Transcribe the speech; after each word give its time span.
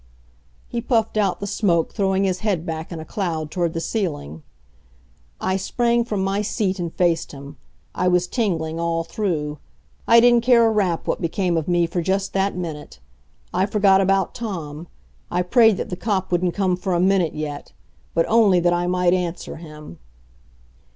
He 0.67 0.81
puffed 0.81 1.15
out 1.15 1.39
the 1.39 1.45
smoke, 1.45 1.93
throwing 1.93 2.23
his 2.23 2.39
head 2.39 2.65
back, 2.65 2.91
in 2.91 2.99
a 2.99 3.05
cloud 3.05 3.51
toward 3.51 3.73
the 3.73 3.79
ceiling. 3.79 4.41
I 5.39 5.57
sprang 5.57 6.05
from 6.05 6.23
my 6.23 6.41
seat 6.41 6.79
and 6.79 6.91
faced 6.91 7.33
him. 7.33 7.57
I 7.93 8.07
was 8.07 8.25
tingling 8.25 8.79
all 8.79 9.03
through. 9.03 9.59
I 10.07 10.19
didn't 10.19 10.41
care 10.41 10.65
a 10.65 10.71
rap 10.71 11.05
what 11.07 11.21
became 11.21 11.55
of 11.55 11.67
me 11.67 11.85
for 11.85 12.01
just 12.01 12.33
that 12.33 12.55
minute. 12.57 12.97
I 13.53 13.67
forgot 13.67 14.01
about 14.01 14.33
Tom. 14.33 14.87
I 15.29 15.43
prayed 15.43 15.77
that 15.77 15.91
the 15.91 15.95
cop 15.95 16.31
wouldn't 16.31 16.55
come 16.55 16.75
for 16.77 16.95
a 16.95 16.99
minute 16.99 17.35
yet 17.35 17.71
but 18.15 18.25
only 18.27 18.59
that 18.59 18.73
I 18.73 18.87
might 18.87 19.13
answer 19.13 19.57
him. 19.57 19.99